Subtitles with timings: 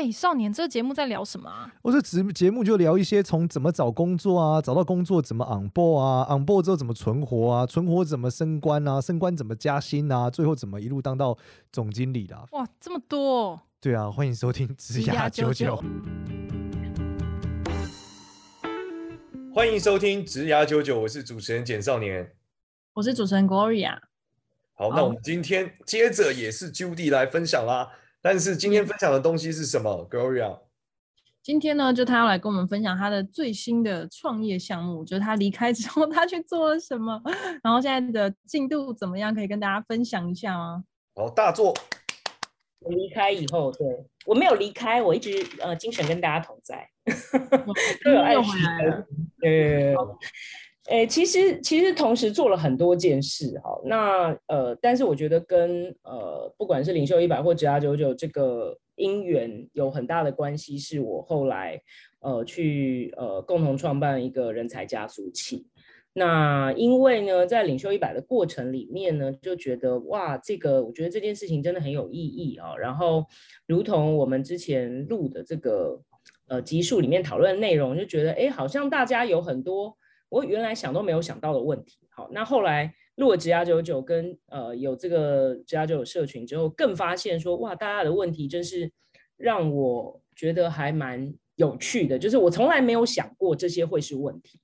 [0.00, 1.70] 哎、欸，少年，这个节目在聊什么啊？
[1.82, 11.36] 我这节节目就聊一些从怎么找工作啊，找到工作怎么 on board 啊，on board 之后怎么存活啊，存活怎么升官啊，升官怎么加薪啊，最后怎么一路当到
[11.70, 12.46] 总经理的、啊。
[12.52, 13.60] 哇，这么多！
[13.78, 15.84] 对啊，欢迎收听职涯九九。
[19.54, 22.32] 欢迎收听职涯九九，我是主持人简少年，
[22.94, 23.98] 我是主持人 Gloria。
[24.72, 27.90] 好，那我们今天接着也是 Judy 来分享啦。
[28.22, 30.58] 但是今天分享的东西是什么，Gloria？
[31.42, 37.20] 今天呢，就他要来跟我们分享他的最新的创业项目，就是他离开之后他去做了什么，
[37.64, 40.84] 然后现在的进度怎么样，可以跟大家分享一下吗？
[41.14, 41.74] 好，大作。
[42.80, 43.86] 我离开以后，对，
[44.26, 46.88] 我没有离开，我一直呃精神跟大家同在，
[48.04, 49.06] 都有爱回来了。
[49.40, 49.94] 对。
[50.90, 61.80] 诶，其实其实同时做了很多件事哈，那呃，但是我觉得跟呃，不管是领袖一百或职涯九九这个因缘有很大的关系，是我后来
[62.18, 65.64] 呃去呃共同创办一个人才加速器。
[66.12, 72.76] 那因为呢，在领袖一百的过程里面呢，就觉得哇，这个我觉得这件事情真的很有意义啊。
[72.76, 73.24] 然后，
[73.68, 76.00] 如同我们之前录的这个
[76.48, 79.96] 呃集数里面讨论的内容，就觉得诶，好像大家有很多。
[80.30, 88.90] 我原来想都没有想到的问题，好，那后来录了职涯九九跟呃有这个职涯九九社群之后，更发现说哇，大家的问题真是
[89.36, 94.58] 让我觉得还蛮有趣的，就是我从来没有想过这些会是问题，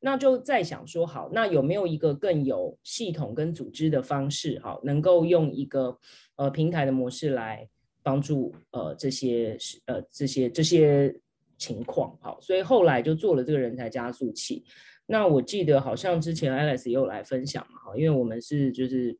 [0.00, 5.98] 那就在想说好，那有没有一个更有系统跟组织的方式，好，能够用一个
[6.36, 7.66] 呃平台的模式来
[8.02, 9.56] 帮助呃这些
[9.86, 11.12] 呃这些这些
[11.58, 14.64] 情况，好，所以后来就做了这个人才加速器。
[15.06, 19.16] 那我记得好像之前 Alex 也有来分享嘛，哈，因为我们是就是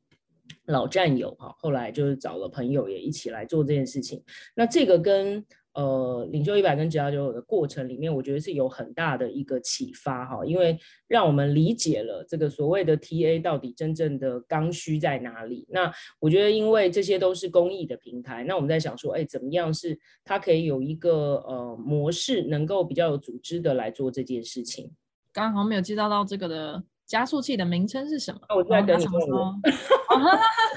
[0.67, 4.23] 老战友哈，后来就是找了朋友也一起来做这件事情。
[4.55, 5.45] 那这个跟
[5.77, 15.67] 呃领袖一百跟职涯九九的过程里面，我觉得是有很大的一个启发哈，因为让我们理解了这个所谓的 TA 到底真正的刚需在哪里。
[15.69, 24.91] 那我觉得因为这些都是公益的平台，那我们在想说，哎，怎么样是它可以有一个呃模式，能够比较有组织的来做这件事情。
[25.33, 28.41] 刚好没有介绍到这个的加速器的名称是什么？
[28.55, 29.55] 我在等你说。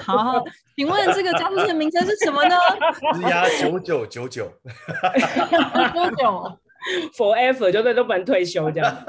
[0.02, 0.44] 好，好，
[0.76, 2.56] 请问这个加速器的名称是什么呢？
[3.14, 4.52] 是压九九九九，
[5.92, 6.58] 九 九
[7.16, 8.96] ，forever 就在都不能退休这样。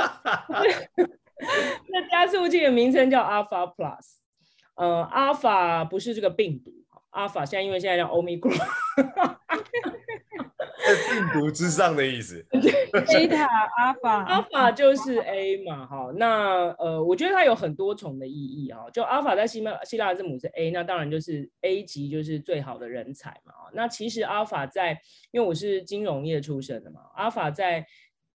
[1.87, 4.17] 那加速器的名称叫 Alpha Plus，
[4.75, 6.71] 呃，Alpha 不是这个病毒
[7.11, 8.59] ，Alpha 现在因为现在叫 Omicron。
[10.91, 12.46] 在病毒之上的意思。
[13.07, 13.47] 贝塔、
[13.78, 18.90] 阿法，阿法就是 A 嘛，哈，那呃，我觉得它有很多重的意义啊。
[18.91, 23.53] 就阿法在希腊希腊字母是 A，那当然就是 A 级就是最好的人才嘛。
[23.74, 25.00] 那其实阿法在，
[25.31, 27.85] 因为我是金融业出身的嘛，阿法在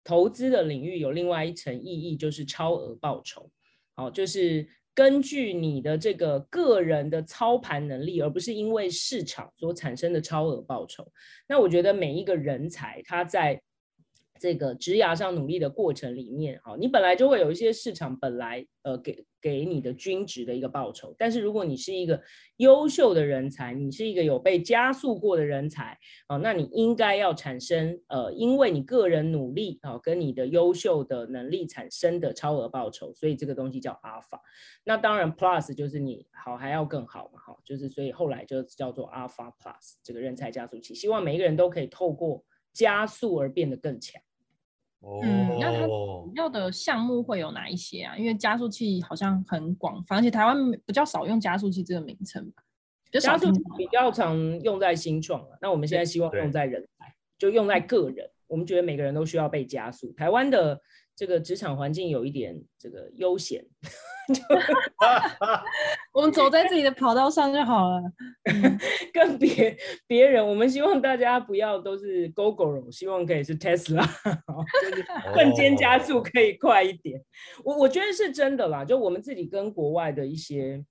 [0.05, 3.51] 投资的领域有另外一层意义，就是超额报酬，
[3.95, 4.67] 好，就是。
[4.95, 11.05] 根据你的这个个人的操盘能力，而不是因为市场所产生的超额报酬。
[11.49, 13.61] 那我觉得每一个人才他在
[14.45, 19.25] 这个职涯上努力的过程里面，好，你本来就会有一些市场本来呃给。
[19.45, 22.19] 给你的均值的一个报酬，但是如果你是一个
[22.57, 34.41] 优秀的人才，你是一个有被加速过的人才啊，那你应该要产生呃，因为你个人努力啊，跟你的优秀的能力产生的超额报酬，所以这个东西叫阿尔法。
[34.83, 44.23] 那当然 Plus 就是你好还要更好嘛，哈，就是所以后来就叫做阿尔法 Plus 这个人才加速器，希望每一个人都可以透过加速而变得更强。
[45.23, 48.17] 嗯，那它主要的项目会有哪一些啊？
[48.17, 50.57] 因为加速器好像很广泛，而且台湾
[50.87, 52.63] 比较少用加速器这个名称吧。
[53.21, 58.29] 加速器比较常用在新创，那我们现在希望用在人才，就用在个人。
[58.47, 60.13] 我们觉得每个人都需要被加速。
[60.15, 60.81] 台湾的
[61.17, 63.65] 这个职场环境有一点这个悠闲。
[66.15, 68.01] 我们走在自己的跑道上就好了，
[69.13, 69.77] 跟别
[70.07, 74.03] 别人，我们希望大家不要都是 Gogoro，希望可以是 Tesla，
[74.81, 75.05] 就是
[75.35, 77.23] 瞬间加速可以快一点。
[77.63, 80.83] 我我觉得是真的啦，就我们自己跟国外的一些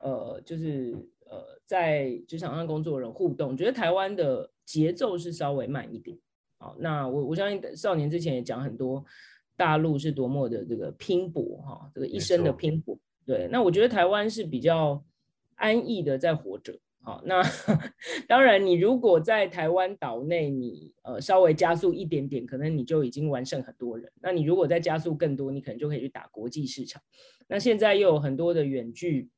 [0.00, 0.94] 呃，就是
[1.30, 6.18] 呃，在职场上工作的人互动，觉得台湾的节奏是稍微慢一点。
[6.58, 9.02] 好，那我我相信少年之前也讲很多。
[9.56, 12.98] 大陆是多么的这个拼搏哈，这个一生的拼搏。
[13.24, 15.04] 对，那我觉得台湾是比较
[15.54, 16.78] 安逸的在活着。
[17.04, 17.42] 好，那
[18.28, 24.10] 当然，你如果在台湾岛内，你呃稍微加速一点点，可能你就已经完胜很多人。
[24.20, 27.02] 那你如果再加速更多，你可能就可以去打国际市场。
[27.48, 29.28] 那现在又有很多的远距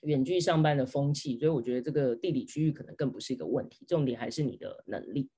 [0.00, 5.30] 远距上班的风气，所以我觉得这个地理区域可能更不是一个问题，重点还是你的能力。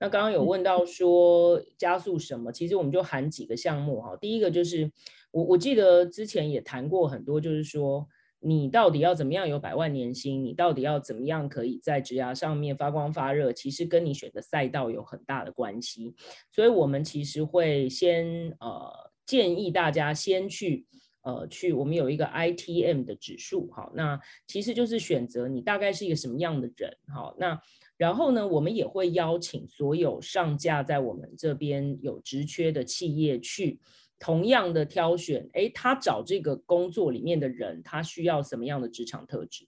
[0.00, 4.16] 那刚刚有问到说加速什么，其实我们就含几个项目哈。
[4.16, 4.90] 第一个就是
[5.30, 8.06] 我我记得之前也谈过很多，就是说
[8.40, 16.14] 你到底要怎么样有百万年薪，你到底要怎么样可以在职涯上面发光发热，其实跟你选的赛道有很大的关系。
[16.52, 20.86] 所以我们其实会先呃建议大家先去
[21.22, 27.60] 呃去，我们有一个 ITM 的指数，好，那其实就是选择你大概是一个什么样的人，好，那。
[27.98, 33.80] 然后呢，我们也会邀请所有上架在我们这边有职缺的企业去
[34.20, 39.66] 同样的挑选，诶，他找这个工作里面的人，他需要什么样的职场特质？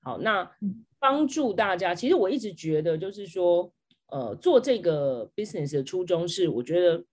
[0.00, 0.48] 好，那
[1.00, 1.92] 帮助大家。
[1.92, 3.68] 其实我一直觉得，就是说，
[4.06, 7.04] 呃，做这个 business 的初衷是，我觉得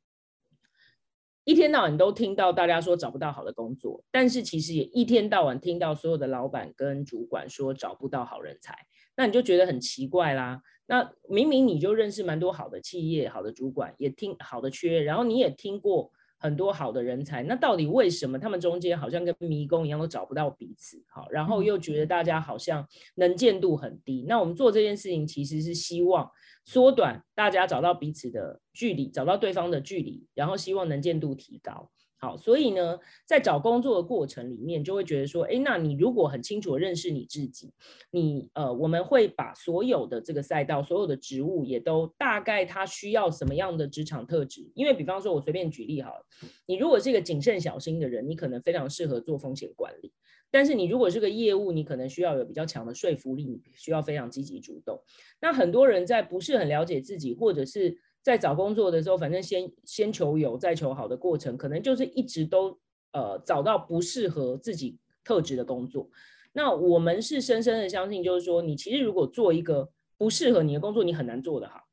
[1.43, 8.77] 一天到晚都听到大家说找不到好的工作，但是其实也一天到晚听到所有的老板跟主管说找不到好人才。
[9.15, 10.61] 那你就觉得很奇怪啦。
[10.85, 21.01] 那明明你就认识蛮多好的企业、好的主管，也听好的缺，然后你也听过很多好的人才，那到底为什么他们中间好像跟迷宫一样都找不到彼此？
[21.07, 22.85] 好，然后又觉得大家好像
[23.15, 24.25] 能见度很低。
[24.27, 26.29] 那我们做这件事情其实是希望
[26.63, 31.91] 缩短大家找到彼此的距离，找到对方的距离，然后希望能见度提高。
[32.17, 37.73] 好，所以呢，在找工作的过程里面，就会觉得说，哎，那你如果很清楚认识你自己，
[38.11, 44.71] 你呃，我们会把所有的这个赛道、所有的职务，也都大概他需要什么样的职场特质。
[44.75, 46.23] 因为比方说，我随便举例好了，
[46.67, 50.11] 你如果是一个谨慎小心的人，你可能非常适合做风险管理；
[50.51, 55.01] 但是你如果是个业务，你可能需要有比较强的说服力，你需要非常积极主动。
[55.39, 62.77] 那很多人在不是很了解自己，或者是在找工作的时候，反正先先求有，再求好的过程，可能就是一直都
[63.13, 66.09] 呃找到不适合自己特质的工作。
[66.53, 71.87] 那我们是深深的相信，就是说，你其实如果做一个不适合你的工作，你很难做得好。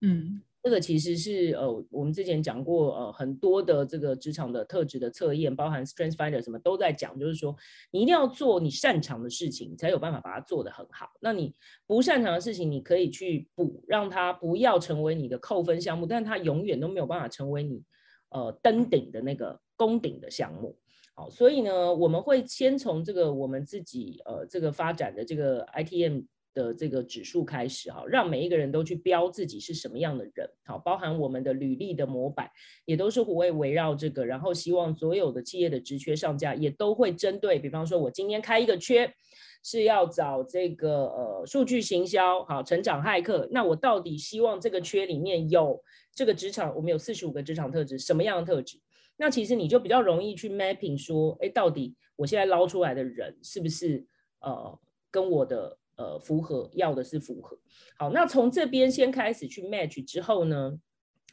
[0.00, 0.42] 嗯。
[0.60, 7.56] 这个其实是呃，我们之前讲过呃，很多的这个职场的特质的测验，包含 Strength Finder 什么都在讲，就是说
[7.92, 11.10] 你一定要做你擅长的事情，才有办法把它做得很好。
[11.20, 11.54] 那你
[11.86, 17.82] 不擅长的事情，你可以去补，让它不要成为你的扣分项目，但它永远都没有办法成为你
[18.30, 20.76] 呃登顶的那个攻顶的项目。
[21.14, 26.22] 好，所以呢，我们会先从这个我们自己呃这个发展的这个 ITM。
[26.58, 32.50] 的这个指数开始哈，让每一个人都去标自己是什么样的人，好，包含我们的履历的模板
[32.84, 39.08] 也都是会围绕这个，然后希望所有的企业的职缺上架也都会针对，比方说我今天开一个缺
[39.62, 45.80] 是要找这个呃数据行销好成长骇客，那我到底希望这个缺里面有
[46.12, 48.80] 这个职场，我们有四十五个职场特质，什么样的特质？
[49.16, 54.04] 那其实你就比较容易去 mapping 说，哎，到底我现在捞出来的人是不是
[54.40, 54.76] 呃
[55.08, 55.77] 跟我的。
[55.98, 57.58] 呃，符合要的是符合。
[57.98, 60.78] 好，那从这边先开始去 match 之后呢，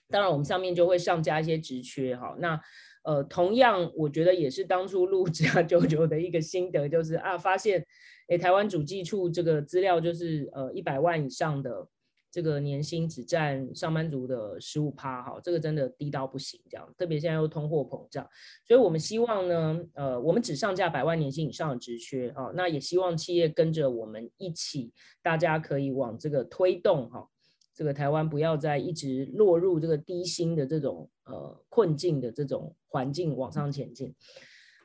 [0.09, 2.15] 当然我们上面就会上加一些职缺。
[2.15, 2.59] 哈，那
[3.03, 7.85] 呃，同样我觉得也是当初录职涯99的一个心得，就是啊，发现
[8.27, 11.87] 诶，台湾主计处这个资料就是呃一百万以上的。
[12.35, 18.27] 这个年薪只占上班族的十五趴，哈，这个真的低到不行，这样，特别现在又通货膨胀，
[18.67, 24.91] 所以我们希望呢，呃，我们只上架百万年薪以上的职缺，啊，那也希望企业跟着我们一起，
[25.23, 27.25] 大家可以往这个推动，哈，
[27.73, 34.13] 这个台湾不要再一直落入这个低薪的这种呃困境的这种环境往上前进。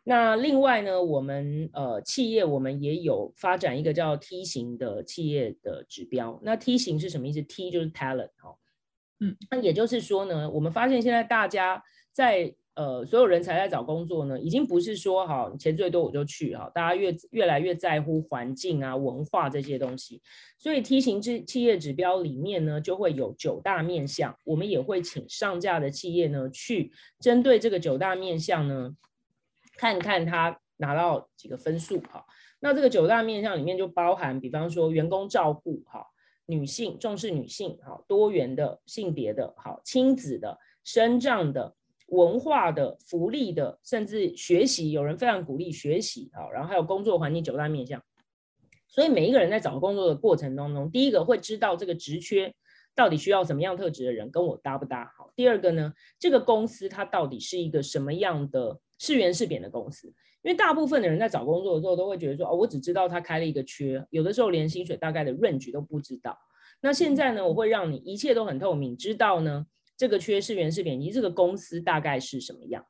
[0.02, 6.40] 那另外呢，我们呃企业我们也有发展一个叫 T 型的企业的指标。
[6.42, 8.56] 那 T 型是什么意思？T 就是 talent 哈，
[9.20, 20.22] 嗯，那也就是说呢，我们发现现在大家在呃所有人才在找工作呢，已经不是说哈钱最多我就去哈，大家越越来越在乎环境啊文化这些东西。
[20.58, 26.90] 所以 T 型制企业指标里面呢，就会有九大面向，我们也会请上架的企业呢去
[27.20, 28.96] 针对这个九大面向呢。
[29.80, 32.22] 看看他拿到几个分数哈，
[32.60, 36.06] 那这个九大面向里面就包含，比方说员工照顾哈，
[36.44, 41.74] 女性重视女性哈，多元的性别的好，亲子的、生障的、
[42.08, 48.02] 文化的、福利的，甚至学习，有人非常鼓励学习啊，然后还有工作环境九大面向。
[48.86, 52.54] 所以每一个人在找工作的过程当中，第一个会知道这个职缺
[52.94, 55.32] 到底需要什么样特质的人，跟我搭不搭好。
[55.34, 58.78] 第二个呢，这个公司它到底是一个什么样的？
[59.00, 60.06] 是圆是扁的公司，
[60.42, 66.38] 因为大部分的人在找工作的时候都会觉得说，哦，我只知道他开了一个缺，有的时候连薪水大概的 range 都不知道。
[66.82, 69.66] 那现在呢，我会让你一切都很透明，知道呢
[69.96, 72.84] 这个缺是圆是扁，以及这个公司大概是什么样。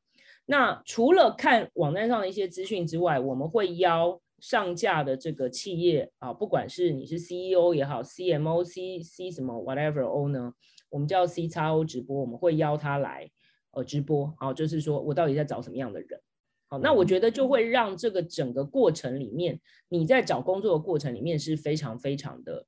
[0.46, 10.52] 那除了看网站上的一些资讯之外，我们会邀上架的这个企业啊，不管是你是 CEO 也好，CMO、C C 什么 whatever O 呢。
[10.88, 13.30] 我们叫 CXO 直播，我们会邀他来
[13.72, 16.20] 呃直播，好，就是说我到底在找什么样的人，
[16.68, 22.66] 好，那我觉得就会让这个整个过程里面，你在找工作的过程里面是非常非常的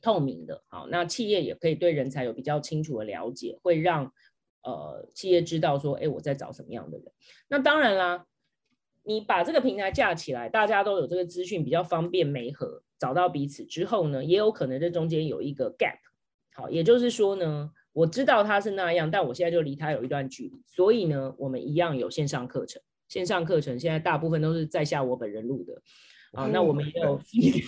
[0.00, 4.12] 透明的，好，那企业也可以对人才有比较清楚的了解，会让
[4.62, 7.12] 呃企业知道说，哎，我在找什么样的人，
[7.48, 8.26] 那当然啦。
[9.04, 15.96] 你把这个平台架起来，大家都有这个资讯，比较方便媒合，找到彼此之后呢，也有可能这中间有一个 gap。
[16.52, 22.80] 好，也就是说呢，我知道他是那样，但我现在就离他有一段距离，所以呢，我们一样有线上课程。
[23.08, 25.72] 线上课程现在大部分都是在下我本人录的。
[26.32, 27.64] 啊，那我们也有 feed，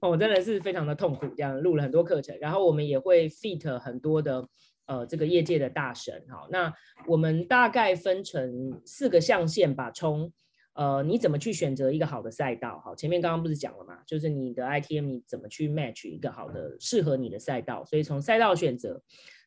[0.00, 4.48] 我 真的是非常的痛苦，这样录了很多课程，然后我们也会 feed 很多的。
[4.86, 6.72] 呃，这个业界的大神，好，那
[7.06, 9.88] 我们大概分成四个象限吧。
[9.92, 10.32] 从
[10.74, 12.80] 呃，你怎么去选择一个好的赛道？
[12.84, 17.84] 好，前面刚刚不是讲了嘛，就是你的 ITM 你怎么去 match 一个好的适合你的赛道？
[17.84, 19.02] 所以从赛道选择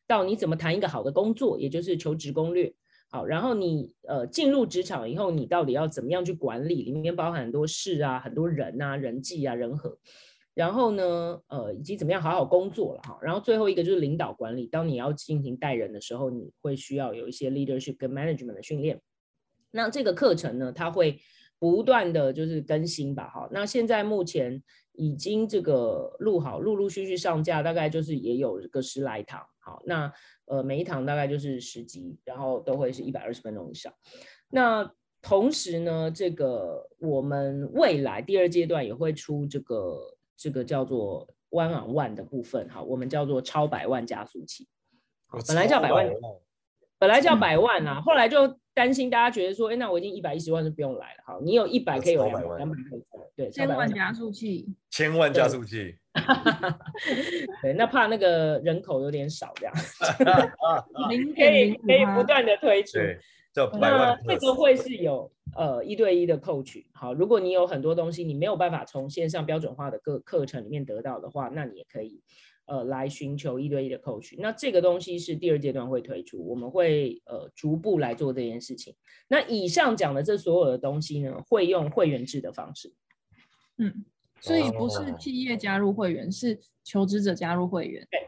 [0.06, 2.72] 到你怎么谈一个好的工作，也就是求职攻略。
[3.10, 6.82] 好，然后你呃进入职场以后，你到底要怎么样去管理？
[6.82, 9.96] 里面包含很多事啊，很多人啊，人际啊，人和。
[10.52, 13.18] 然后呢，呃，以及怎么样好好工作了哈。
[13.22, 14.66] 然后最后一个就是领导管理。
[14.66, 19.00] 当你要进行带人的时候，你会需要有一些 leadership 跟 management 的训练。
[19.74, 21.20] 那这个课程呢，它会
[21.58, 23.48] 不断的就是更新吧，哈。
[23.50, 24.62] 那现在目前
[24.92, 29.44] 已经这个录好，陆陆续续上架，大概就是也有个十来堂。
[29.58, 30.12] 好，那
[30.46, 33.92] 呃每一堂大概就是十集，然后都会是一百二十分钟以上。
[34.48, 34.90] 那
[35.20, 39.98] 同时呢，这个我们未来第二阶段也会出这个。
[40.36, 44.66] 这个叫做 one on one 的部分，哈，我们叫做超百万加速器。
[45.46, 46.10] 本来叫百万，
[46.98, 53.02] 本来叫百万啊，后来就担心大家觉得说，哎，那我已经一百一十万就不用来了，好，你有一百可以有两百，两百可以
[53.36, 55.96] 对，千万加速器，千万加速器，
[57.62, 59.74] 对，那怕那个人口有点少， 这样，
[61.06, 62.98] 可以可以不断的推出。
[63.78, 72.20] 那这个会是有呃一对一的 coach，好，如果你有很多东西你没有办法从线上标准化的课课程里面得到的话，那你也可以
[72.66, 74.34] 呃来寻求一对一的 coach。
[74.38, 78.94] 那这个东西是第二阶段会推出，我们会呃逐步来做这件事情。
[79.28, 82.92] 那以上讲的这所有的东西呢，会用会员制的方式。
[83.78, 84.04] 嗯，
[84.40, 88.06] 所以不是企业加入会员，是求职者加入会员。
[88.10, 88.20] 对。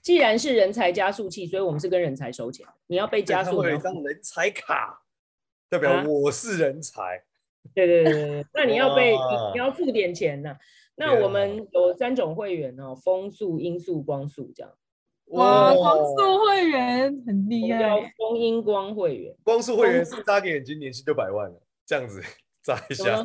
[0.00, 2.64] 既然是人才加速器，所以我们是跟人才收钱。
[2.86, 5.02] 你要被加速，有一张人才卡，
[5.68, 7.02] 代表我是人才。
[7.02, 7.20] 啊、
[7.74, 10.58] 对对对对，那你要被你，要付点钱呢、啊。
[10.98, 14.72] 那我们有三种会员哦，风速、音速、光速这样。
[15.26, 17.78] 哇，光速会员很厉害。
[17.78, 22.20] 叫风音光会员，光速会员是眨个眼睛年薪就百万了，这样子
[22.64, 23.22] 眨一下。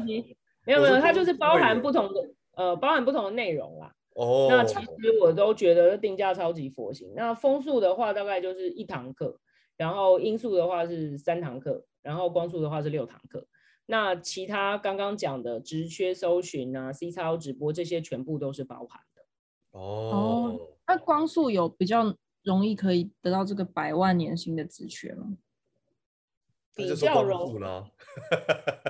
[0.66, 3.94] 没有没有，它就是包含不同的呃，包含不同的内容啦。
[4.16, 4.50] 哦，oh.
[4.52, 7.12] 那其实我都觉得定价超级佛心。
[7.16, 9.40] 那风速的话大概就是一堂课，
[9.76, 13.48] 然后音速的话是三堂课，然后光速的话是六堂课。
[13.86, 19.22] 那其他刚刚讲的职缺搜寻啊、CXO 直播这些全部都是包含的。
[19.72, 20.70] 哦，oh.
[20.88, 25.38] 那光速有比较容易可以得到这个百万年薪的职缺吗？
[26.76, 27.56] 比较容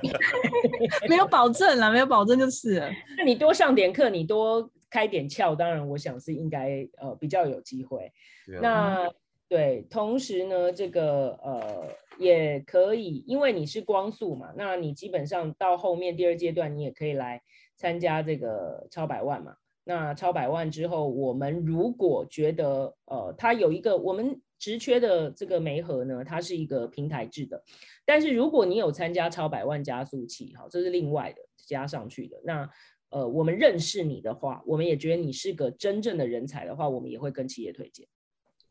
[0.01, 0.09] 易，
[1.09, 2.89] 没有保证啦，没有保证就是了。
[3.17, 4.69] 那你多上点课，你多。
[4.93, 8.13] 开点窍，当然我想是应该呃比较有机会。
[8.61, 9.11] 那
[9.53, 17.39] 对，同时呢，这个呃也可以，因为你是光速嘛，那你基本上到后面第二阶段，你也可以来
[17.77, 19.55] 参加这个超百万嘛。
[19.83, 27.63] 那超百万之后，我们如果觉得呃它有一个我们直缺的这个媒合呢，它是一个平台制的，
[28.05, 32.67] 但是如果你有参加超百万加速器，好，这是另外的加上去的那。
[33.09, 38.07] 呃，我们认识你的话，我们也觉得你是个真正的人才的话，我们也会跟企业推荐。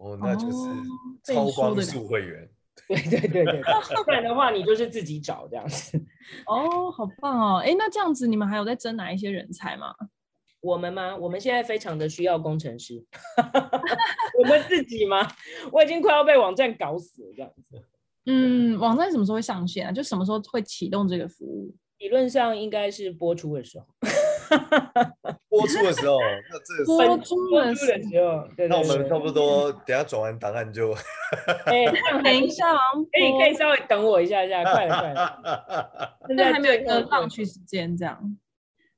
[0.02, 2.48] 哦，那就是超光速会员。
[2.88, 3.62] 对对对对，
[4.04, 5.96] 不然 的话你就是自己找这样子。
[6.46, 7.62] 哦，好棒哦！
[7.64, 9.94] 哎，那这样子你们还有在争哪一些人才吗？
[10.60, 11.16] 我们吗？
[11.16, 13.04] 我们现在非常的需要工程师。
[14.38, 15.28] 我们自己吗？
[15.70, 17.82] 我已经快要被网站搞死了这样子。
[18.26, 19.92] 嗯，网站什么时候会上线啊？
[19.92, 21.74] 就什么时候会启动这个服务？
[21.98, 23.86] 理论上应该是播出的时候。
[25.52, 26.18] 播出的时候，
[26.50, 30.92] 那这个播出的时候，那我们差不多等下转完档案就，
[31.66, 31.84] 哎，
[32.24, 32.74] 等一下，
[33.12, 38.38] 可以可以稍微等我一下，一下，快了快了，现在还没有一个放去时间这样。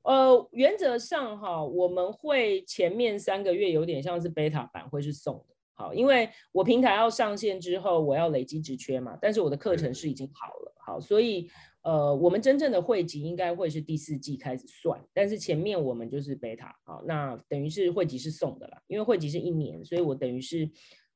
[0.03, 5.55] 呃，原则上哈，我们会前面三个月有点像是 beta 版，会是送的。
[5.73, 10.73] 好，因为我平台要上线之后，我要累积职缺嘛，但是我的课程是已经好了。
[10.85, 11.49] 好，所以
[11.85, 20.69] 呃，我们真正的会籍应该会是第四季开始算，但是前面我们就是 beta，好，那等于是会籍是送的啦，因为会籍是一年，所以我等于是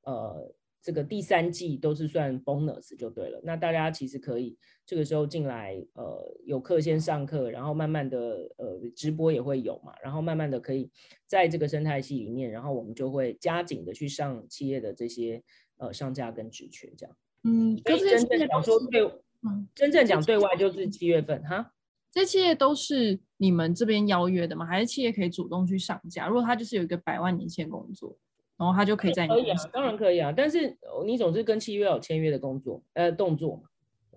[0.04, 0.56] 呃。
[0.82, 10.90] 这个第三季都是算 bonus 就对了，那大家其实可以这个时候进来，呃，有课先上课，然后慢慢的，呃，直播也会有嘛，然后慢慢的可以
[11.28, 15.44] 在这个生态系里面，然后我们就会加紧的去上企业的这些
[15.80, 17.14] 呃上架跟职缺这样。
[17.44, 19.02] 嗯，所以真正想说对，
[19.48, 21.72] 嗯，真正讲对外就是七月份哈。
[22.12, 24.66] 这些企业都是你们这边邀约的吗？
[24.66, 26.28] 还是企业可以主动去上架？
[26.28, 28.18] 如果他就是有一个百万年限工作？
[28.58, 33.62] 然后他就可以在你可以啊，当然可以啊，但是你总是跟契约有签约的工作呃动作嘛。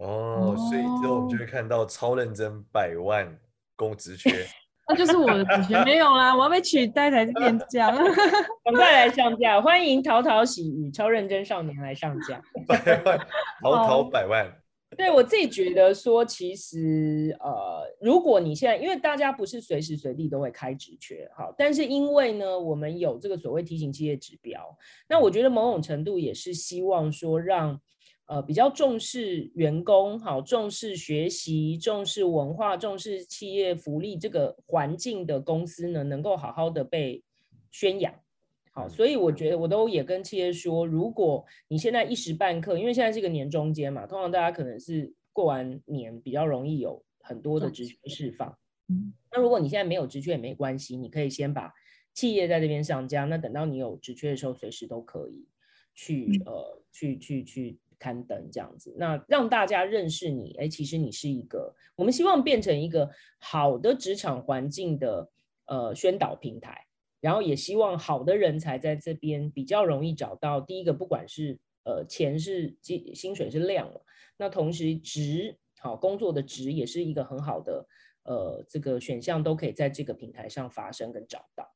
[0.05, 3.39] 哦，所以之后我们就会看到超认真百万
[3.77, 4.31] 公职缺，
[4.89, 7.93] 那就是我的职缺没有啦，我要被取代才是变价
[8.65, 13.19] 赶快来上架，欢迎淘淘喜与超认真少年来上架，百万
[13.63, 14.53] 淘淘百万。
[14.97, 24.77] 对我自己觉得说，其实呃，如果你现在，因为大家不是随时随地都会开职缺，好，但是因为呢，我们有这个所谓提醒企业指标，
[25.09, 27.81] 那我觉得某种程度也是希望说让
[28.27, 37.25] 呃比较重视员工，好，重视学习、重视文化、重视企业福利这个环境的公司呢，能够好好的被
[37.71, 38.15] 宣扬。
[38.75, 48.57] 好，所以我觉得我都也跟企业说，如果你现在一时半刻，因为现在是一个年中间嘛，通常大家可能是过完年比较容易有很多的职缺释放。
[48.89, 51.71] 嗯，那如果你现在没有职缺也没关系，你可以先把
[52.15, 55.47] 企业在这边上架，那等到你有职缺的时候，随时都可以
[55.95, 65.31] 去呃去去去刊登这样子，那让大家认识你，哎，其实你是一个，我们希望变成一个好的职场环境的
[65.67, 66.87] 呃宣导平台。
[67.23, 70.61] 然后也希望好的人才在这边比较容易找到。
[70.61, 74.05] 第一个，不管是呃钱是薪薪水是量了，
[74.37, 77.87] 那同时职好工作的职也是一个很好的
[78.25, 81.73] 呃这个选项，都可以在这个平台上发生跟找到。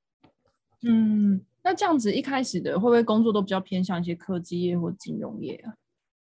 [0.83, 5.75] 嗯，那这样子一开始的会不会工作都比较偏向一些科技业或金融业啊？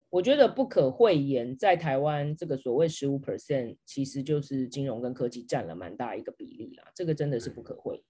[0.10, 6.90] 我觉得不可讳言，在台湾这个所谓十五 percent，其实就是金融跟科技占了蛮大一个比例啦。
[6.96, 8.04] 这个真的是不可讳言。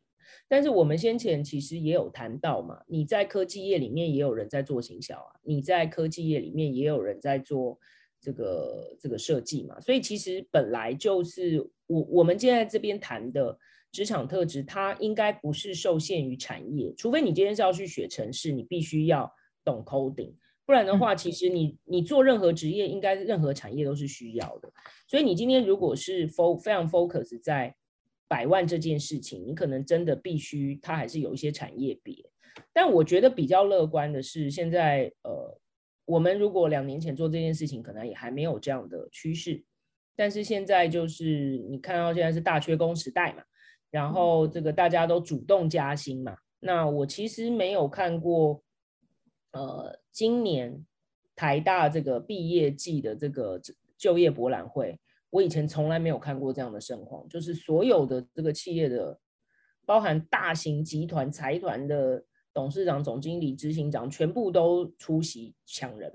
[0.47, 7.77] 但是我们先前其实也有谈到嘛，你在科技业里面也有人在做行销啊，你在科技业里面也有人在做
[8.19, 13.57] 这个这个设计嘛，所以其实本来就是我我们现在这边谈的
[13.91, 19.31] 职场特质，它应该不是受限于产业，除非你今天是要去学城市，你必须要
[19.63, 20.33] 懂 coding，
[20.65, 24.69] 不然的话，其实你你做任何职业，应该任何产业都是需要的。
[25.07, 27.73] 所以你今天如果是 fo 非常 focus 在
[28.27, 32.15] 百万这件事情，你可能真的必须，它还是有一些产业别。
[32.73, 35.59] 但我觉得比较乐观的是，现在呃，
[36.05, 39.63] 我们如果两年前做这件事情，可能也还没有这样的趋势。
[40.15, 43.43] 但是现在就是你看到现在是大缺工时代嘛，
[43.91, 46.35] 然后这个大家都主动加薪嘛。
[46.59, 48.61] 那我其实没有看过，
[49.51, 50.83] 呃，今年
[51.35, 53.61] 台大这个毕业季的这个
[53.97, 54.99] 就业博览会。
[55.29, 59.19] 我以前从来没有看过这样的盛况，就是所有的这个企业的，
[59.85, 66.11] 包含大型集团财团的董事长、总经理、执行长，全部都出席抢人。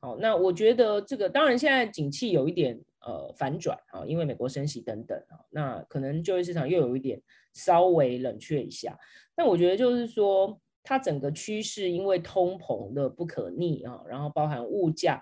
[0.00, 7.20] 好，那我觉得这个当然现在景气有一点呃反转啊，因为美国升息等等啊，那可能就业市场又有一点
[7.54, 8.96] 稍微冷却一下。
[9.34, 15.20] 但我觉得就是说，它整个趋势因为通膨的不可逆啊，然后包含物价。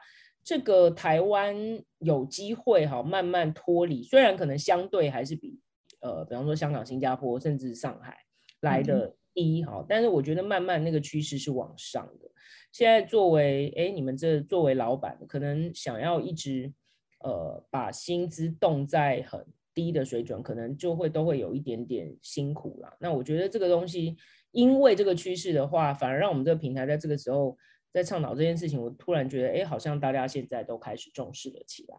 [0.50, 1.54] 这个台湾
[2.00, 5.60] 有机会哈，慢慢脱离，虽然可能相对还是比
[6.00, 8.18] 呃，比方说香港、新加坡甚至上海
[8.62, 12.28] 来的低哈，但是我觉得慢慢那个趋势是往上的。
[12.72, 16.72] 现在作为哎，你们这作为老板，可能想要一直
[17.20, 22.92] 呃把薪资冻在很低的水准，可能就会都会有一点点辛苦啦。
[22.98, 24.16] 那我觉得这个东西，
[24.50, 27.56] 因为这个趋势的话，反而让我们这个平台在这个时候。
[27.92, 31.96] 在倡导这件事情，我突然觉得，哎，好像大家现在都开始重视了起来。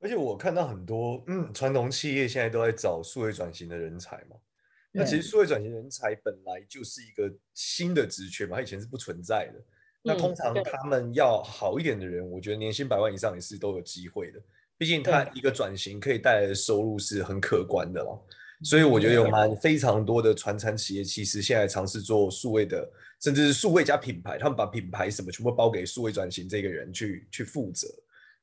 [0.00, 4.36] 而且我看到很多，嗯，传统企业现在都在找数位转型的人才嘛。
[4.92, 9.60] 那其实数位转型人才本来就是一个新的职缺嘛，它以前是不存在的。
[10.02, 14.40] 那通常他们要好一点的人，我觉得年薪百万以上也是都有机会的。
[14.76, 18.26] 毕竟他一个转型可以带来的收入是很可观的了。
[18.62, 22.88] 所以我觉得有蛮非常多的传产企业，其实现在尝试做数位的。
[23.20, 27.88] 甚至是数位加品牌，他们把品牌什么全部包给数位转型这个人去去负责。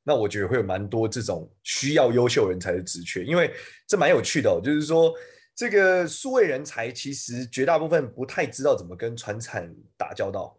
[0.04, 3.54] 那我觉得会有蛮多这种需要优秀人才的职缺，因为
[3.88, 4.60] 这蛮有趣的哦。
[4.62, 5.13] 就是说，
[5.56, 10.54] 这个数位人才其实绝大部分不太知道怎么跟传产打交道，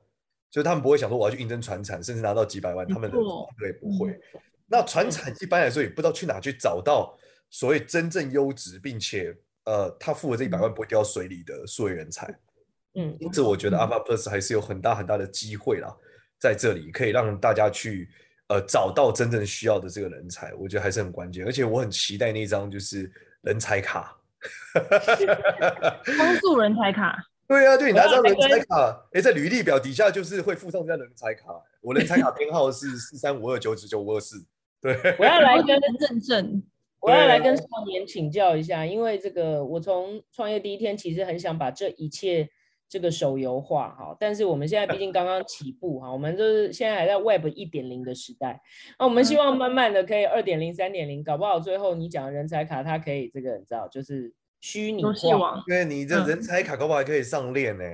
[0.50, 3.18] 就是他们不会想说我要去应征传产，甚至拿到几百万，他们的
[3.58, 4.18] 对不会。
[4.66, 7.14] 那传产一般来说也不知道去哪去找到
[7.50, 12.26] 所谓真正优质，并且呃，他付了这一百万不会掉水里的数位人才。
[12.94, 15.94] 嗯，因此我觉得 Alpha Plus 还是有很大很大的机会啦，
[16.40, 18.08] 在这里可以让大家去
[18.48, 21.44] 呃找到真正需要的这个人才，我觉得还是很关键。
[21.44, 24.16] 而且我很期待那张就是人才卡，
[24.72, 27.16] 工作人才卡。
[27.48, 31.44] 对啊，就你拿张人才卡，哎，在履历表底下就是会附上这张人才卡。
[31.80, 34.44] 我人才卡编号是四三五二九九九五二四。
[34.80, 36.62] 对， 我要来跟认证，
[37.00, 42.48] 我要来跟少年请教一下，因为这个我从创业第一天其实很想把这一切。
[42.88, 48.60] 这个手游化哈，但是我们现在毕竟刚刚起步哈，我们就是现在还在 Web 一点零的时代，
[48.96, 57.84] 那我们希望慢慢的可以二点零、三点零，搞不好最后你讲的人才卡它可以这个你知道就是虚拟化，因为你这人才卡搞不好还可以上链呢，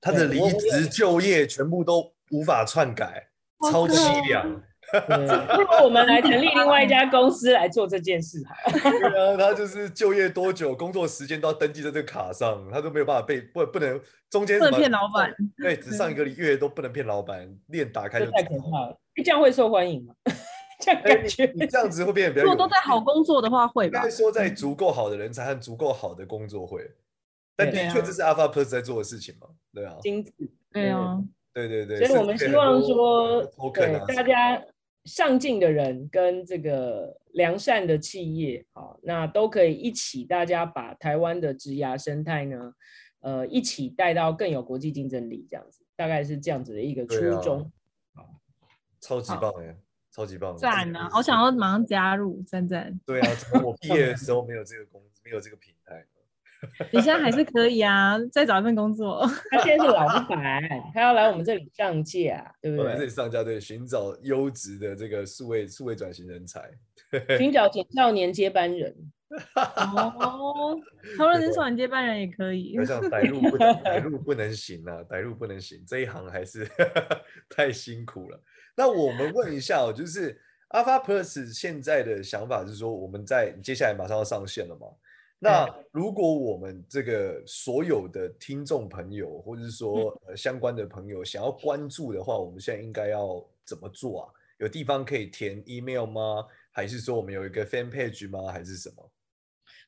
[0.00, 3.28] 他的离职就业全部都无法篡改，
[3.70, 4.60] 超凄凉。
[4.92, 8.90] 如我们来成立另外一家公司来做这件事，好。
[8.90, 15.34] 对啊，他就是就业多久，工作时间都要登记在这个卡上，他都没有办法被不不能中间不能骗老板。
[15.56, 18.98] 对，只上一个月都不能骗老板，链打开就太可怕了。
[19.16, 20.14] 这样会受欢迎吗？
[20.80, 22.44] 这样感觉你这样子会变得比较。
[22.44, 24.00] 如果都在好工作的话，会吧？
[24.00, 26.90] 应该说在足够好的人才和足够好的工作会，
[27.56, 29.46] 但的确这是 Alpha Plus 在做的事情嘛？
[29.72, 30.32] 对啊，金子，
[30.72, 31.22] 对啊，
[31.54, 32.04] 对对对。
[32.04, 34.62] 所以我们希望说，对大家。
[35.04, 42.72] 上进的人跟这个良善的企业，好，那都可以一起，大家把台湾的职涯生态呢，
[43.20, 47.62] 呃，一起带到更有国际竞争力，这样子，大概是这样子的一个初衷。
[48.14, 48.22] 啊，
[49.00, 49.76] 超级棒哎，
[50.12, 51.08] 超级棒，赞啊！
[51.10, 53.00] 好想要马上加入，赞赞。
[53.04, 56.06] 对啊， 怎么我毕业的时候没有这个工，没有这个平台？
[56.92, 59.26] 你现在还是可以啊，再找一份工作。
[59.50, 60.62] 他现在是老板，
[60.94, 62.86] 他要来我们这里上架，对不对？
[62.86, 66.70] 来这里上架，对，寻找优质的这个数位数位转型人才，
[67.36, 68.94] 寻找青少年接班人。
[69.54, 70.78] 哦，
[71.16, 72.76] 讨论青少年接班人也可以。
[72.78, 76.68] 我想歹路不歹路不能行啊，歹路不能行，这一行还是
[77.48, 78.38] 太辛苦了。
[78.76, 80.38] 那我们问一下哦，就是
[80.70, 84.86] Alpha Plus 现在的想法是说，我们在接下来马上要上线了吗？
[85.44, 94.30] 那如果我们这个所有的听众朋友，或者是说呃相关的朋友想要关注的话，我们现在应该要怎么做啊？
[94.58, 96.46] 有地方可以填 email 吗？
[96.70, 98.52] 还是说我们有一个 fan page 吗？
[98.52, 99.11] 还是什么？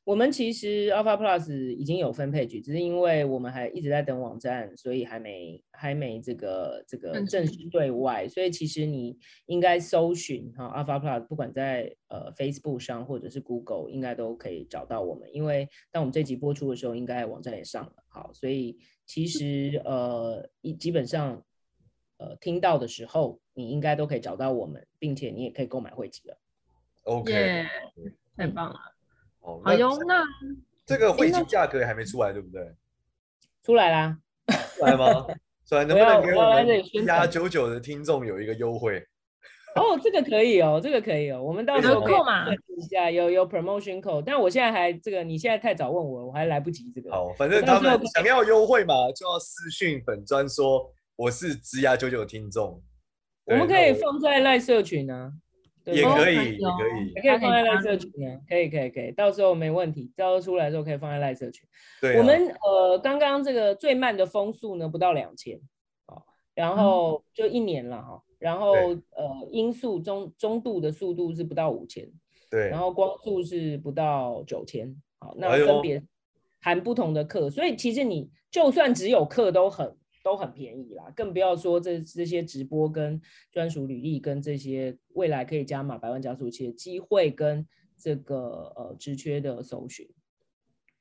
[0.05, 8.27] 我们其实 Alpha Plus 已经有分配局只是因为我们还一直在等网站，所以还没还没这个这个正式对外。
[8.27, 15.27] 所以其实你应该搜寻哈 Alpha Plus，不管在呃 Facebook 上或者是 Google，应该都可以找到我们。
[15.33, 17.93] 因为当我们这集播出的时候，应该网站也上了。
[18.07, 21.43] 好，所以其实呃一基本上
[22.17, 26.37] 呃听到的时候，你应该都可以找到我们，并且你也可以购买会籍了。
[27.05, 27.65] OK，yeah,
[28.37, 28.94] 太棒了。
[29.45, 30.23] 哦，好哟，那
[30.85, 32.61] 这个会籍价格还没出来，对不对？
[33.63, 34.17] 出来啦，
[34.77, 35.25] 出来吗？
[35.67, 39.05] 出来，能不能给我们压九九的听众有一个优惠？
[39.75, 47.11] 哦，这个可以哦，这个可以哦，我们到时候可以问一下，有有 promotion code，但我现在还这个，你现在太早问我，我还来不及这个。
[47.11, 52.81] 好，反正他们想要优惠嘛，就要私讯本专说我是职涯九九的听众。
[53.45, 55.33] 我们可以放在赖社群呢。
[55.85, 58.39] 也可以，也可以，也可以放在赖社群呢。
[58.49, 60.11] 可以，可以，可以，到时候没问题。
[60.15, 61.67] 到时候出来的时候可以放在赖社群。
[62.01, 65.59] 对，我们呃，刚刚这个最慢的风速呢，不到两千，
[66.53, 68.23] 然后就一年了哈。
[68.39, 72.11] 然后呃，音速中中度的速度是不到五千，
[72.49, 72.69] 对。
[72.69, 76.03] 然后光速是不到九千，好，那分别
[76.61, 79.95] 含不同的课，所以其实你就算只有课都很。
[80.25, 87.63] 都很便宜啦，更不要说这这些直播跟专属履历跟这些未来可以加码百万加速器的机会跟
[87.95, 90.03] 这个呃职缺的搜寻。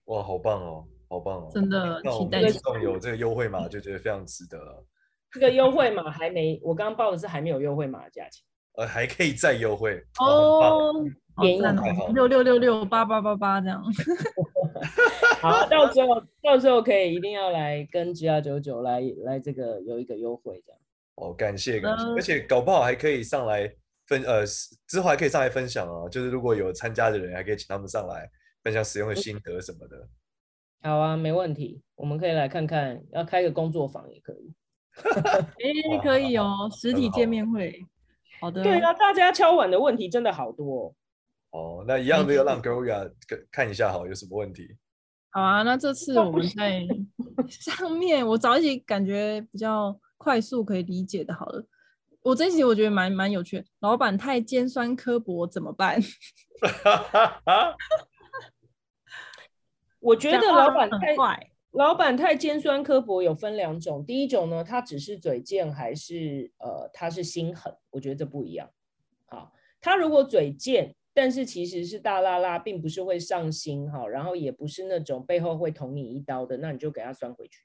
[0.04, 1.48] 哇，好棒哦，好棒哦！
[1.50, 2.42] 真的期待
[2.82, 4.84] 有这个优惠码就觉得非常值得了。
[5.32, 8.44] 这个优惠码还没，我刚刚报的是还没有优惠码的价钱。
[8.74, 10.92] 呃，还可以再优惠哦，
[11.40, 11.62] 便宜
[12.12, 13.82] 六六六六八八八八这样。
[15.40, 20.80] 好，到时候到时候可以一定要来跟 G R 九九来来这个有一个优惠这样。
[21.16, 23.72] 哦，感谢感谢，而且搞不好还可以上来
[24.06, 24.44] 分呃
[24.87, 28.28] 之后还可以上来分享哦，就是如果有参加的人，还可以请他们上来
[28.62, 30.08] 分享使用的心得什么的。
[30.82, 34.52] 好啊，没问题，我们可以来看看，要开个工作坊也可以。
[35.00, 37.80] 哎，可以哦，实体见面会。
[38.40, 38.62] 好的。
[38.62, 40.94] 对啊，大家敲碗的问题真的好多哦。
[41.54, 43.08] 哦，那一样的要让 Gloria
[43.52, 44.76] 看一下好，有什么问题？
[45.30, 46.84] 好啊，那这次我们在
[47.48, 51.64] 上面，我找一些感觉比较快速可以理解的，好了。
[52.22, 56.00] 我这一集我觉得蛮蛮有趣的，老板太尖酸刻薄怎么办？
[60.00, 61.14] 我觉得老板太
[61.72, 67.72] 老板太尖酸刻薄有分两种，第一种呢，他只是嘴贱，还是呃他是心狠？
[67.90, 68.68] 我觉得这不一样。
[69.26, 77.64] 好，他如果嘴贱，但是其实是大拉拉，并不是会上心哈，然后也不是那种背后会捅你一刀的，那你就给他酸回去。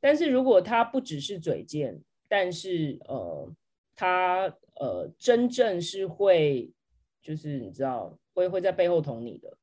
[0.00, 3.54] 但是如果他不只是嘴贱，但是呃
[3.94, 6.72] 他呃真正是会，
[7.20, 9.58] 就是你知道会会在背后捅你的。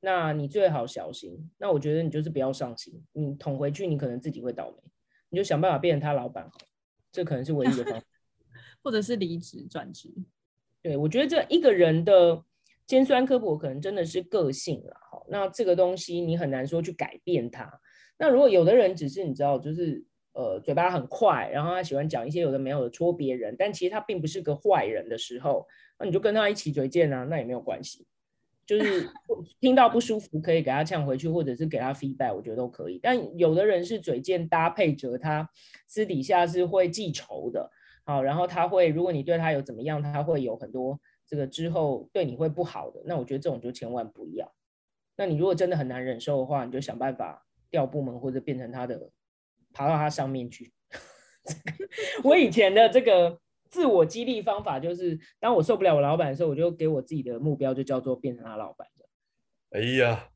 [0.00, 1.50] 那你最好小心。
[1.58, 4.76] 那我觉得你就是不要上心，你捅回去，你可能自己会倒霉。
[5.28, 6.48] 你就想办法变成他老板，
[7.10, 8.06] 这可能是唯一的方法，
[8.84, 10.14] 或者是离职转职。
[10.86, 12.40] 对，我觉得这一个人的
[12.86, 14.96] 尖酸刻薄，可能真的是个性了。
[15.10, 17.68] 好，那这个东西你很难说去改变他。
[18.16, 25.66] 那如果有的人只是你知道，就是呃嘴巴很快，然后他喜欢讲一些有的没有的戳别人，但其实他并不是个坏人的时候，
[25.98, 28.06] 那你就跟他一起嘴贱啊，那也没有关系。
[28.64, 29.08] 就是
[29.60, 33.00] 听到不舒服，可以给他呛回去，或者是给他 feedback，我觉得都可以。
[33.02, 35.50] 但有的人是嘴贱搭配着他
[35.88, 37.68] 私底下是会记仇的，
[38.06, 43.02] 好，然后他会，如果你对他有怎么样，他会有很多这个之后对你会不好的。
[43.04, 44.50] 那我觉得这种就千万不要。
[45.16, 49.10] 那你如果真的很难忍受的话，你就想办法调部门或者变成他的，
[49.74, 50.72] 爬到他上面去。
[52.24, 53.38] 我以前的这个。
[53.68, 58.86] 自我激励方法就是，当我受不了我老板的时候，我就给我自己的目标就叫做变成他老板。
[59.70, 60.28] 哎呀，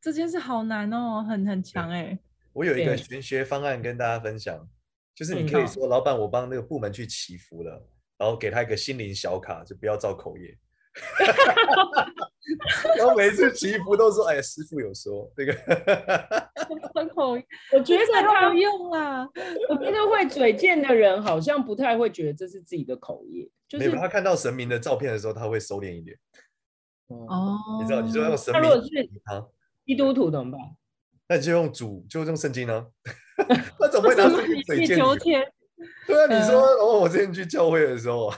[0.00, 2.18] 这件事好难哦，很很强哎。
[2.52, 4.68] 我有一个玄学方案跟大家分享，
[5.14, 7.86] 就是你可以说，老板，我帮那个部门去祈福了，嗯，
[8.18, 10.58] 然后给他一个心灵小卡，就不要造口业。
[12.96, 15.52] 然后每次祈福都说：“哎，师傅有说这个。
[17.72, 19.28] ”我觉得他有用啊。
[19.68, 26.16] 我觉得会嘴贱的人好像不太会觉得这是自己的口业，就是他看到神明的照片的时候，他会收敛一点。
[27.08, 28.62] 哦，你知道，你就用神明。
[28.62, 28.88] 他如果是
[29.84, 30.60] 基督徒怎么办？
[31.28, 32.86] 那你就用主，就用圣经呢？
[33.78, 34.98] 他怎么会拿出嘴贱？
[36.06, 38.32] 对啊，你说哦，我之前去教会的时候。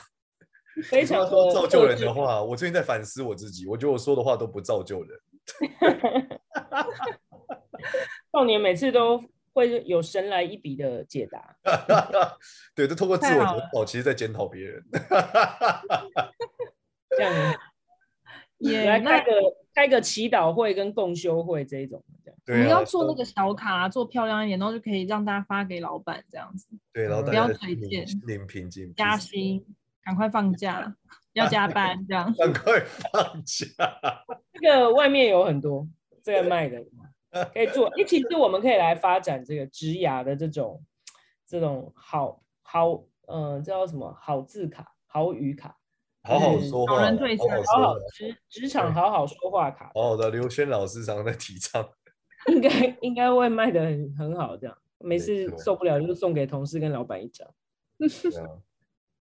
[0.91, 5.19] 非 常多造就人的话，我最近在反思我自己，我觉得我说的话都不造就人。
[8.31, 9.19] 少年每次都
[9.55, 11.57] 会有神来一笔的解答，
[12.75, 14.85] 对，就通过自我检讨，其实在检讨别人。
[17.17, 17.55] 这样，
[18.59, 19.33] 也来开个
[19.77, 22.39] 开个祈祷会跟共修会这一种，这样。
[22.47, 26.67] 我们要做那个小卡，做漂亮一点，然后就可以让大家发给老板这样子。
[26.95, 29.63] 对，然后不要推荐，零平静，加薪。
[30.03, 30.97] 赶快放假，
[31.33, 32.33] 要加班这样。
[32.39, 32.81] 赶快
[33.13, 33.67] 放假。
[34.55, 35.87] 这个外面有很多
[36.23, 36.81] 这个卖的，
[37.53, 37.91] 可以做。
[38.07, 40.81] 其实我们可以来发展这个职涯的这种
[41.45, 44.17] 这种好好嗯，这叫什么？
[44.21, 45.77] 好字卡、好语卡，
[46.27, 49.93] 好好说话，好人对词，好好职职场好好说话卡。
[49.95, 51.89] 好好的，刘轩老师常常在提倡，
[52.49, 54.57] 应该应该会卖的很很好。
[54.57, 57.49] 这样每次受不了就送给同事跟老板一张。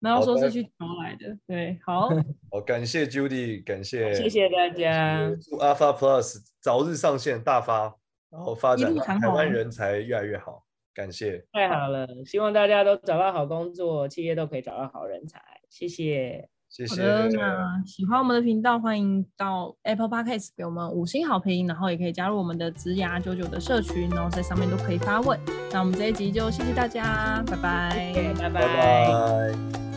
[0.00, 2.08] 然后说是去求来的，对，好，
[2.50, 7.94] 好，感谢 Judy，感谢，谢谢大家，祝 Alpha Plus 早日上线大发，
[8.28, 16.48] 然后发展台湾人才越来越好，感谢，太好了，希望大家都找到好工作，企业都可以找到好人才，谢谢。
[16.72, 17.02] 谢谢。
[17.02, 25.38] 好的，那喜欢我们的频道，欢迎到 Apple Podcast 给我们五星好评，然后也可以加入我们的职涯九九的社群，然后在上面都可以发问。
[25.70, 28.50] 那我们这一集就谢谢大家，拜拜，拜拜。
[28.50, 29.91] 拜拜。